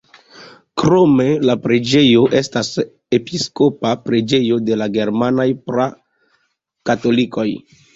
Krome 0.83 1.27
la 1.49 1.55
preĝejo 1.65 2.25
estas 2.41 2.73
episkopa 3.19 3.95
preĝejo 4.09 4.61
de 4.73 4.83
la 4.85 4.93
germanaj 5.01 5.51
pra-katolikoj. 5.71 7.51